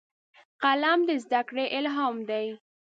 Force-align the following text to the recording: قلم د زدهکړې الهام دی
قلم 0.63 0.99
د 1.07 1.09
زدهکړې 1.23 1.65
الهام 1.77 2.15
دی 2.29 2.45